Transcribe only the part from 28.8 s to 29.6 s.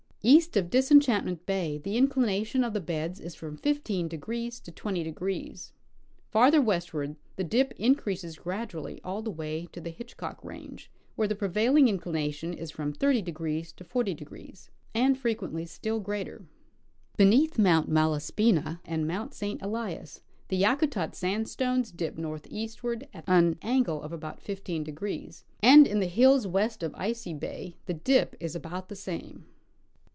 the same.